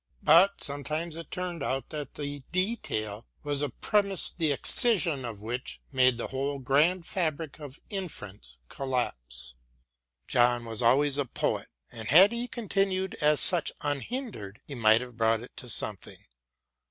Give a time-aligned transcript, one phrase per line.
[0.23, 5.79] But sometimes it turned out that the "detail" was a premise the excision of which
[5.91, 9.53] made the whole grand fabric of inference collapse.
[10.27, 15.17] John was always a poet, and had he continued as such unhindered he might have
[15.17, 16.17] brought it to something.